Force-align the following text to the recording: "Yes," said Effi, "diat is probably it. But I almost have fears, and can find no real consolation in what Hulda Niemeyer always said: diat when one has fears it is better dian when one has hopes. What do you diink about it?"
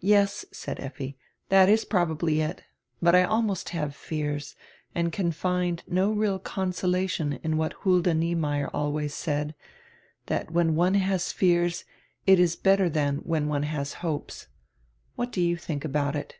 "Yes," 0.00 0.46
said 0.52 0.80
Effi, 0.80 1.18
"diat 1.50 1.68
is 1.68 1.84
probably 1.84 2.40
it. 2.40 2.62
But 3.02 3.14
I 3.14 3.24
almost 3.24 3.68
have 3.76 3.94
fears, 3.94 4.56
and 4.94 5.12
can 5.12 5.32
find 5.32 5.82
no 5.86 6.10
real 6.12 6.38
consolation 6.38 7.34
in 7.42 7.58
what 7.58 7.74
Hulda 7.84 8.14
Niemeyer 8.14 8.70
always 8.72 9.12
said: 9.12 9.54
diat 10.28 10.50
when 10.50 10.76
one 10.76 10.94
has 10.94 11.30
fears 11.30 11.84
it 12.26 12.40
is 12.40 12.56
better 12.56 12.88
dian 12.88 13.18
when 13.18 13.48
one 13.48 13.64
has 13.64 13.92
hopes. 14.00 14.46
What 15.14 15.30
do 15.30 15.42
you 15.42 15.58
diink 15.58 15.84
about 15.84 16.16
it?" 16.16 16.36